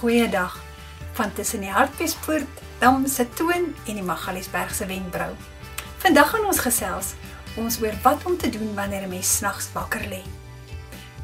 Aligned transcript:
Goeiedag 0.00 0.56
van 1.12 1.32
tussen 1.32 1.60
die 1.60 1.70
Hartbeespoort, 1.70 2.48
Dam 2.78 3.06
se 3.06 3.26
toon 3.28 3.74
en 3.86 3.94
die 3.94 4.02
Magaliesberg 4.02 4.74
se 4.74 4.86
wenbrou. 4.86 5.34
Vandag 6.00 6.30
gaan 6.30 6.46
ons 6.48 6.62
gesels 6.64 7.10
ons 7.60 7.76
oor 7.82 7.98
wat 8.02 8.24
om 8.24 8.38
te 8.40 8.48
doen 8.48 8.70
wanneer 8.74 9.02
'n 9.02 9.08
mens 9.08 9.36
snags 9.36 9.68
wakker 9.72 10.00
lê. 10.08 10.22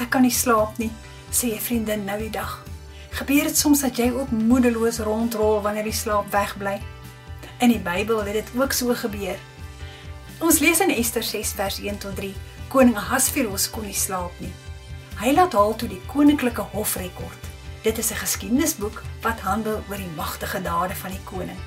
Ek 0.00 0.10
kan 0.10 0.22
nie 0.22 0.30
slaap 0.30 0.78
nie, 0.78 0.90
sê 1.30 1.52
'n 1.52 1.60
vriendin 1.60 2.04
nou 2.04 2.18
die 2.18 2.30
dag. 2.30 2.64
Gebeur 3.10 3.42
dit 3.42 3.58
soms 3.58 3.80
dat 3.80 3.96
jy 3.96 4.10
ook 4.10 4.30
moedeloos 4.30 4.98
rondrol 4.98 5.60
wanneer 5.60 5.84
die 5.84 6.00
slaap 6.02 6.32
wegbly? 6.32 6.80
In 7.58 7.68
die 7.68 7.80
Bybel 7.80 8.24
het 8.24 8.32
dit 8.32 8.50
ook 8.56 8.72
so 8.72 8.94
gebeur. 8.94 9.36
Ons 10.38 10.58
lees 10.58 10.80
in 10.80 10.90
Ester 10.90 11.22
6 11.22 11.52
vers 11.52 11.78
1 11.78 11.98
tot 11.98 12.16
3. 12.16 12.34
Koning 12.68 12.96
Ahasveros 12.96 13.70
kon 13.70 13.84
nie 13.84 13.94
slaap 13.94 14.32
nie. 14.38 14.52
Hy 15.16 15.32
laat 15.32 15.52
haal 15.52 15.76
toe 15.76 15.88
die 15.88 16.02
koninklike 16.06 16.62
hofrekord. 16.62 17.51
Dit 17.82 17.98
is 17.98 18.10
'n 18.10 18.14
geskiedenisboek 18.14 19.02
wat 19.20 19.40
handel 19.40 19.82
oor 19.88 19.96
die 19.96 20.14
magtige 20.16 20.62
dade 20.62 20.94
van 20.94 21.10
die 21.10 21.24
koning. 21.24 21.58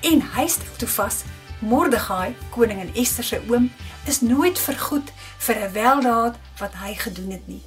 En 0.00 0.22
hy 0.34 0.46
stel 0.46 0.76
toe 0.76 0.88
vas 0.88 1.22
Mordegai, 1.58 2.34
koning 2.50 2.80
en 2.80 2.94
Ester 2.94 3.24
se 3.24 3.40
oom, 3.48 3.72
is 4.04 4.20
nooit 4.20 4.58
vergoed 4.58 5.12
vir 5.38 5.56
'n 5.56 5.72
weldaad 5.72 6.36
wat 6.58 6.74
hy 6.74 6.94
gedoen 6.94 7.30
het 7.30 7.46
nie. 7.46 7.62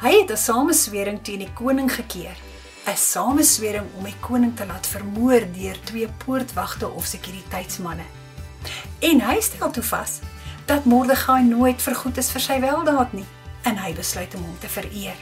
Hy 0.00 0.12
het 0.20 0.30
'n 0.30 0.36
sameswering 0.36 1.24
teen 1.24 1.38
die 1.38 1.52
koning 1.52 1.94
gekeer, 1.94 2.36
'n 2.86 2.96
sameswering 2.96 3.86
om 3.96 4.04
die 4.04 4.18
koning 4.20 4.56
te 4.56 4.66
laat 4.66 4.86
vermoor 4.86 5.52
deur 5.52 5.76
twee 5.84 6.08
poortwagte 6.08 6.88
of 6.88 7.04
sekuriteitsmanne. 7.04 8.04
En 8.98 9.20
hy 9.20 9.40
stel 9.40 9.70
toe 9.70 9.82
vas 9.82 10.18
dat 10.64 10.84
Mordegai 10.84 11.42
nooit 11.42 11.82
vergoed 11.82 12.16
is 12.16 12.30
vir 12.30 12.40
sy 12.40 12.60
weldaad 12.60 13.12
nie 13.12 13.26
en 13.62 13.76
hy 13.76 13.94
besluit 13.94 14.34
om 14.34 14.42
hom 14.42 14.58
te 14.58 14.68
vereer. 14.68 15.16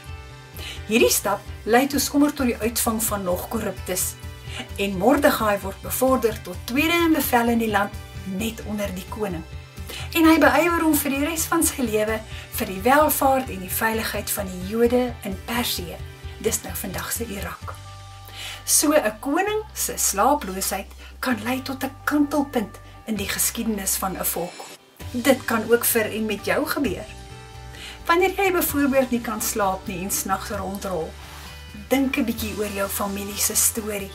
Hierdie 0.87 1.11
stap 1.11 1.41
lei 1.65 1.87
toe 1.87 2.01
sommer 2.01 2.33
tot 2.33 2.47
die 2.47 2.57
uitvang 2.57 3.03
van 3.03 3.23
nog 3.23 3.49
korruptes 3.49 4.15
en 4.77 4.99
Mordegai 4.99 5.59
word 5.61 5.81
bevorder 5.83 6.43
tot 6.43 6.57
tweede 6.65 6.97
in 7.07 7.13
bevel 7.13 7.49
in 7.49 7.59
die 7.59 7.71
land 7.71 7.93
net 8.39 8.63
onder 8.67 8.91
die 8.95 9.07
koning. 9.09 9.45
En 10.17 10.27
hy 10.27 10.37
beywer 10.41 10.83
hom 10.83 10.95
vir 10.97 11.15
die 11.15 11.25
res 11.27 11.47
van 11.51 11.65
sy 11.67 11.85
lewe 11.85 12.19
vir 12.59 12.71
die 12.71 12.83
welvaart 12.85 13.51
en 13.53 13.65
die 13.65 13.73
veiligheid 13.73 14.31
van 14.31 14.49
die 14.51 14.71
Jode 14.71 15.03
in 15.29 15.37
Persië. 15.49 15.99
Dis 16.43 16.63
nou 16.65 16.75
vandag 16.77 17.13
se 17.13 17.27
Irak. 17.27 17.75
So 18.65 18.93
'n 18.93 19.19
koning 19.21 19.63
se 19.75 19.97
slaaploosheid 19.97 20.91
kan 21.21 21.39
lei 21.45 21.63
tot 21.63 21.85
'n 21.85 21.95
kantelpunt 22.05 22.81
in 23.07 23.17
die 23.17 23.29
geskiedenis 23.29 23.97
van 23.97 24.17
'n 24.19 24.25
volk. 24.25 24.65
Dit 25.11 25.45
kan 25.45 25.63
ook 25.71 25.85
vir 25.85 26.07
en 26.13 26.27
met 26.27 26.45
jou 26.45 26.67
gebeur. 26.67 27.16
Wanneer 28.07 28.37
jy 28.39 28.53
byvoorbeeld 28.53 29.11
nie 29.11 29.21
kan 29.21 29.41
slaap 29.43 29.87
nie 29.91 29.99
en 30.05 30.11
snags 30.11 30.51
rondrol, 30.55 31.09
dink 31.89 32.17
'n 32.17 32.25
bietjie 32.25 32.55
oor 32.59 32.71
jou 32.71 32.89
familie 32.89 33.37
se 33.37 33.55
storie. 33.55 34.11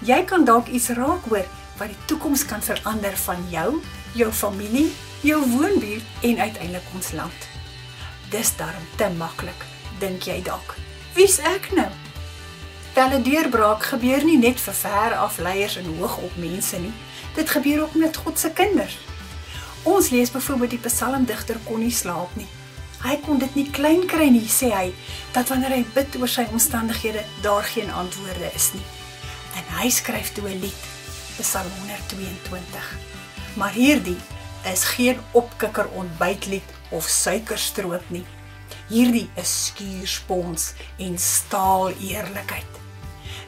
Jy 0.00 0.24
kan 0.24 0.44
dalk 0.44 0.66
iets 0.66 0.88
raak 0.88 1.24
hoor 1.28 1.46
wat 1.78 1.88
die 1.88 2.04
toekoms 2.06 2.44
kan 2.44 2.62
verander 2.62 3.16
van 3.16 3.44
jou, 3.50 3.82
jou 4.12 4.32
familie, 4.32 4.92
jou 5.20 5.40
woonbuurt 5.50 6.04
en 6.22 6.38
uiteindelik 6.38 6.88
ons 6.94 7.12
land. 7.12 7.48
Dis 8.30 8.56
darm 8.56 8.84
te 8.96 9.08
maklik, 9.16 9.64
dink 9.98 10.22
jy 10.22 10.42
dalk. 10.42 10.74
Wie's 11.14 11.38
ek 11.38 11.72
nou? 11.72 11.90
'n 12.96 13.22
deurbraak 13.22 13.82
gebeur 13.82 14.24
nie 14.24 14.38
net 14.38 14.60
vir 14.60 14.74
ver 14.74 15.14
af 15.14 15.38
leiers 15.38 15.76
en 15.76 15.96
hoogop 15.98 16.36
mense 16.36 16.78
nie. 16.78 16.92
Dit 17.34 17.50
gebeur 17.50 17.82
ook 17.82 17.94
met 17.94 18.16
God 18.16 18.38
se 18.38 18.50
kinders. 18.50 18.98
Ons 19.82 20.08
lees 20.08 20.30
byvoorbeeld 20.30 20.70
die 20.70 20.78
psalmdigter 20.78 21.56
kon 21.64 21.80
nie 21.80 21.90
slaap 21.90 22.36
nie. 22.36 22.48
Hy 23.04 23.16
kon 23.24 23.38
dit 23.38 23.54
nie 23.54 23.70
klein 23.70 24.06
kry 24.06 24.30
nie, 24.30 24.46
sê 24.48 24.72
hy, 24.72 24.94
dat 25.32 25.48
wanneer 25.48 25.76
hy 25.76 25.84
bid 25.94 26.16
oor 26.16 26.28
sy 26.28 26.46
omstandighede, 26.50 27.24
daar 27.42 27.64
geen 27.64 27.90
antwoorde 27.90 28.52
is 28.54 28.72
nie 28.74 28.86
en 29.56 29.68
hy 29.80 29.88
skryf 29.90 30.32
toe 30.36 30.48
'n 30.48 30.60
lied, 30.60 30.82
Psalm 31.40 31.72
122. 31.80 32.96
Maar 33.54 33.72
hierdie 33.72 34.20
is 34.72 34.84
geen 34.84 35.20
opkikker 35.32 35.88
ontbytlied 35.88 36.68
of 36.90 37.08
suikerstroop 37.08 38.04
nie. 38.10 38.24
Hierdie 38.88 39.30
is 39.34 39.66
skuurspons 39.66 40.72
en 40.98 41.18
staal 41.18 41.90
eerlikheid. 41.90 42.72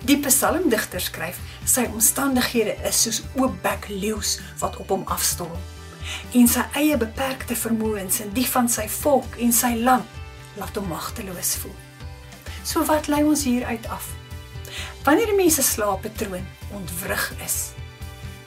Die 0.01 0.19
psalmdigter 0.19 1.01
skryf, 1.01 1.39
sy 1.65 1.85
omstandighede 1.93 2.77
is 2.89 3.03
soos 3.03 3.23
oopbek 3.37 3.89
leeu's 3.89 4.39
wat 4.59 4.77
op 4.77 4.89
hom 4.89 5.03
afstorm. 5.07 5.59
En 6.33 6.49
sy 6.49 6.65
eie 6.81 6.97
beperkte 7.01 7.57
vermoëns 7.57 8.21
en 8.25 8.33
die 8.37 8.47
van 8.49 8.69
sy 8.69 8.89
volk 9.01 9.39
en 9.43 9.53
sy 9.53 9.75
land 9.81 10.07
laat 10.59 10.77
hom 10.77 10.89
magteloos 10.91 11.57
voel. 11.63 11.77
So 12.65 12.85
wat 12.89 13.09
lei 13.09 13.23
ons 13.25 13.45
hier 13.49 13.65
uit 13.67 13.87
af? 13.89 14.11
Wanneer 15.07 15.35
mense 15.37 15.63
slaappatroon 15.63 16.45
ontwrig 16.75 17.33
is, 17.45 17.59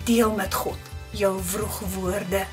deel 0.06 0.34
met 0.36 0.54
God 0.54 0.90
jou 1.18 1.34
vroeg 1.44 1.80
woorde. 1.96 2.46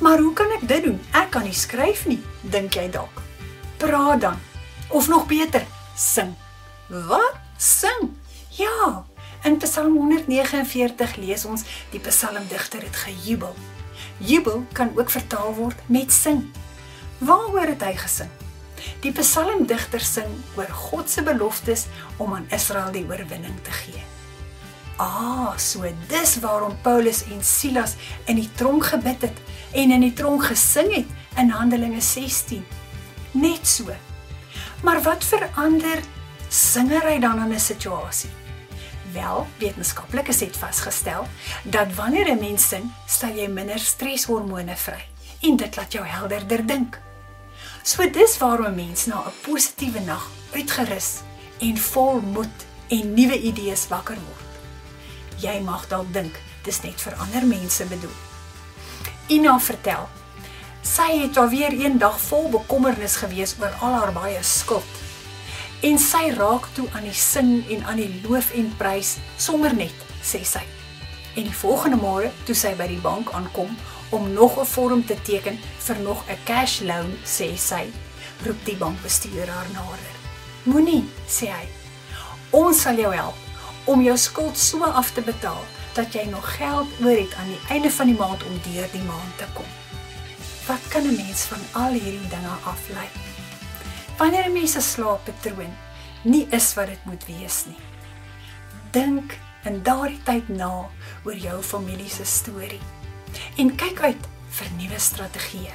Maar 0.00 0.18
hoe 0.18 0.32
kan 0.32 0.52
ek 0.58 0.68
dit 0.68 0.84
doen? 0.84 1.00
Ek 1.16 1.30
kan 1.34 1.44
nie 1.48 1.56
skryf 1.56 2.04
nie, 2.06 2.20
dink 2.40 2.76
jy 2.76 2.86
dalk. 2.92 3.22
Praat 3.80 4.20
dan. 4.20 4.38
Of 4.88 5.08
nog 5.08 5.26
beter, 5.26 5.64
sing. 5.96 6.34
Wat? 6.88 7.40
Sing? 7.58 7.95
Psalm 9.76 9.98
149 10.00 11.18
lees 11.20 11.42
ons 11.44 11.62
die 11.92 11.98
psalmdigter 12.00 12.80
het 12.80 12.94
gejubel. 12.96 13.52
Jubel 14.24 14.62
kan 14.72 14.88
ook 14.96 15.10
vertaal 15.12 15.50
word 15.52 15.82
met 15.92 16.14
sing. 16.16 16.46
Waaroor 17.20 17.74
het 17.74 17.84
hy 17.84 17.90
gesing? 18.00 18.30
Die 19.04 19.12
psalmdigter 19.12 20.00
sing 20.00 20.32
oor 20.56 20.72
God 20.72 21.12
se 21.12 21.20
beloftes 21.26 21.84
om 22.16 22.32
aan 22.38 22.46
Israel 22.56 22.88
die 22.94 23.02
oorwinning 23.04 23.58
te 23.68 23.74
gee. 23.82 24.00
Ah, 24.96 25.52
so 25.60 25.84
dis 26.08 26.38
waarom 26.40 26.80
Paulus 26.80 27.26
en 27.28 27.44
Silas 27.44 27.98
in 28.24 28.40
die 28.40 28.48
tronk 28.56 28.88
gebid 28.94 29.28
het 29.28 29.44
en 29.76 29.92
in 29.92 30.08
die 30.08 30.14
tronk 30.16 30.48
gesing 30.54 30.88
het 30.94 31.36
in 31.36 31.52
Handelinge 31.52 32.00
16. 32.00 32.64
Net 33.36 33.68
so. 33.68 33.92
Maar 34.80 35.04
wat 35.04 35.28
verander 35.34 36.00
singery 36.48 37.20
dan 37.20 37.44
in 37.44 37.52
'n 37.52 37.60
situasie? 37.60 38.45
Wel, 39.16 39.46
wetenskaplikes 39.58 40.40
het 40.40 40.56
vasgestel 40.56 41.26
dat 41.62 41.94
wanneer 41.94 42.28
'n 42.30 42.38
mens 42.38 42.68
sing, 42.68 42.92
stel 43.06 43.32
jy 43.32 43.48
minder 43.48 43.78
streshormone 43.78 44.76
vry 44.76 45.04
en 45.40 45.56
dit 45.56 45.76
laat 45.76 45.92
jou 45.92 46.06
helderder 46.06 46.66
dink. 46.66 47.00
So 47.82 48.10
dis 48.10 48.38
waarom 48.38 48.66
'n 48.66 48.74
mens 48.74 49.06
na 49.06 49.24
'n 49.24 49.32
positiewe 49.40 50.00
nag 50.00 50.30
uitgerus 50.52 51.20
en 51.58 51.78
vol 51.78 52.20
moed 52.20 52.58
en 52.88 53.14
nuwe 53.14 53.40
idees 53.40 53.88
wakker 53.88 54.16
word. 54.16 54.50
Jy 55.40 55.60
mag 55.60 55.88
dalk 55.88 56.12
dink 56.12 56.34
dis 56.62 56.82
net 56.82 57.00
vir 57.00 57.14
ander 57.14 57.46
mense 57.46 57.84
bedoel. 57.84 58.16
Ina 59.26 59.60
vertel. 59.60 60.08
Sy 60.82 61.18
het 61.20 61.36
alweer 61.36 61.72
een 61.72 61.98
dag 61.98 62.20
vol 62.20 62.50
bekommernis 62.50 63.16
gewees 63.16 63.54
oor 63.60 63.72
al 63.80 63.92
haar 63.92 64.12
baie 64.12 64.42
skuld. 64.42 64.92
En 65.80 65.98
sy 65.98 66.30
raak 66.36 66.68
toe 66.74 66.88
aan 66.92 67.04
die 67.04 67.12
sing 67.12 67.68
en 67.68 67.84
aan 67.84 68.00
die 68.00 68.20
loof 68.24 68.52
en 68.56 68.72
prys 68.78 69.16
sommer 69.36 69.74
net, 69.76 69.94
sê 70.24 70.40
sy. 70.44 70.62
En 71.36 71.44
die 71.44 71.58
volgende 71.60 71.96
môre, 72.00 72.30
toe 72.48 72.54
sy 72.56 72.72
by 72.78 72.86
die 72.88 73.00
bank 73.04 73.32
aankom, 73.36 73.76
om 74.10 74.32
nog 74.32 74.58
'n 74.58 74.64
vorm 74.64 75.04
te 75.04 75.16
teken 75.22 75.58
vir 75.78 75.98
nog 76.00 76.24
'n 76.28 76.38
cash 76.44 76.80
loan, 76.80 77.18
sê 77.24 77.56
sy. 77.56 77.84
Roep 78.44 78.64
die 78.64 78.76
bankbestuurder 78.76 79.48
haar 79.48 79.70
nader. 79.72 80.14
Moenie, 80.62 81.04
sê 81.28 81.46
hy. 81.46 81.68
Ons 82.50 82.80
sal 82.80 82.96
jou 82.96 83.14
help 83.14 83.34
om 83.84 84.02
jou 84.02 84.16
skuld 84.16 84.58
so 84.58 84.84
af 84.84 85.10
te 85.10 85.20
betaal 85.20 85.64
dat 85.94 86.12
jy 86.12 86.24
nog 86.24 86.56
geld 86.56 86.88
oor 87.02 87.16
het 87.16 87.34
aan 87.34 87.48
die 87.48 87.60
einde 87.68 87.90
van 87.90 88.06
die 88.06 88.18
maand 88.18 88.42
om 88.44 88.60
deur 88.72 88.88
die 88.92 89.02
maand 89.02 89.38
te 89.38 89.46
kom. 89.54 89.70
Wat 90.66 90.82
kan 90.88 91.02
'n 91.02 91.16
mens 91.16 91.40
van 91.50 91.62
al 91.72 91.92
hierdie 91.92 92.28
dinge 92.28 92.54
aflei? 92.64 93.25
Wanneer 94.16 94.48
'n 94.48 94.52
mens 94.52 94.72
se 94.72 94.80
slaappatroon 94.80 95.74
nie 96.22 96.46
is 96.50 96.74
wat 96.74 96.86
dit 96.86 97.04
moet 97.04 97.24
wees 97.26 97.64
nie. 97.66 97.82
Dink 98.90 99.38
in 99.64 99.82
daardie 99.82 100.22
tyd 100.22 100.48
na 100.48 100.88
oor 101.24 101.36
jou 101.36 101.62
familie 101.62 102.08
se 102.08 102.24
storie 102.24 102.80
en 103.56 103.76
kyk 103.76 104.00
uit 104.00 104.28
vir 104.48 104.70
nuwe 104.78 104.98
strategieë. 104.98 105.74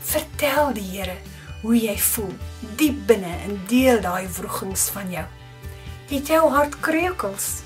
Vertel 0.00 0.72
die 0.72 0.88
Here 0.90 1.16
hoe 1.62 1.76
jy 1.76 1.98
voel 1.98 2.32
diep 2.76 3.06
binne 3.06 3.34
in 3.44 3.60
deel 3.68 4.00
daai 4.00 4.26
wrogings 4.38 4.88
van 4.94 5.10
jou. 5.10 5.26
Het 6.08 6.26
jou 6.26 6.50
hart 6.50 6.80
kreukels? 6.80 7.62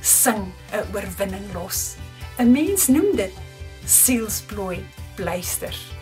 Sing 0.00 0.52
'n 0.72 0.86
oorwinning 0.94 1.52
los. 1.54 1.96
'n 2.38 2.52
Mens 2.52 2.86
noem 2.86 3.16
dit 3.16 3.32
sielsplooi 3.84 4.86
pleister. 5.16 5.95